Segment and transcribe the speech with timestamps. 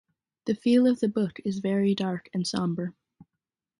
[0.45, 2.95] The feel of the book is very dark and somber.